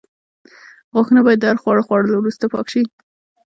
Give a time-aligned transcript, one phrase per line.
[0.93, 2.81] غاښونه باید د هر خواړو خوړلو وروسته پاک شي.